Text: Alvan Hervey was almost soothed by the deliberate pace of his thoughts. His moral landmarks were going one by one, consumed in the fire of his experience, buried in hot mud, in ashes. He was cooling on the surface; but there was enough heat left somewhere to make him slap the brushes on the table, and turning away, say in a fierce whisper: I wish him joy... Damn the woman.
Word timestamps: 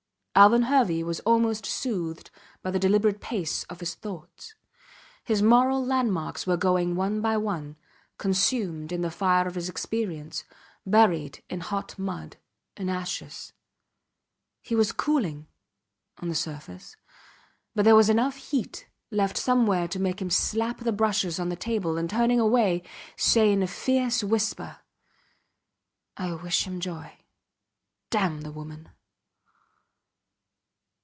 Alvan 0.33 0.63
Hervey 0.63 1.03
was 1.03 1.19
almost 1.19 1.65
soothed 1.65 2.31
by 2.63 2.71
the 2.71 2.79
deliberate 2.79 3.19
pace 3.19 3.65
of 3.65 3.81
his 3.81 3.95
thoughts. 3.95 4.55
His 5.25 5.41
moral 5.43 5.85
landmarks 5.85 6.47
were 6.47 6.55
going 6.55 6.95
one 6.95 7.19
by 7.19 7.35
one, 7.35 7.75
consumed 8.17 8.93
in 8.93 9.01
the 9.01 9.11
fire 9.11 9.45
of 9.45 9.55
his 9.55 9.67
experience, 9.67 10.45
buried 10.85 11.43
in 11.49 11.59
hot 11.59 11.99
mud, 11.99 12.37
in 12.77 12.87
ashes. 12.87 13.51
He 14.61 14.73
was 14.73 14.93
cooling 14.93 15.47
on 16.19 16.29
the 16.29 16.33
surface; 16.33 16.95
but 17.75 17.83
there 17.83 17.93
was 17.95 18.09
enough 18.09 18.37
heat 18.37 18.87
left 19.11 19.35
somewhere 19.35 19.87
to 19.89 19.99
make 19.99 20.21
him 20.21 20.29
slap 20.29 20.79
the 20.79 20.93
brushes 20.93 21.41
on 21.41 21.49
the 21.49 21.57
table, 21.57 21.97
and 21.97 22.09
turning 22.09 22.39
away, 22.39 22.83
say 23.17 23.51
in 23.51 23.61
a 23.61 23.67
fierce 23.67 24.23
whisper: 24.23 24.79
I 26.15 26.31
wish 26.35 26.63
him 26.65 26.79
joy... 26.79 27.17
Damn 28.09 28.41
the 28.41 28.51
woman. 28.53 28.91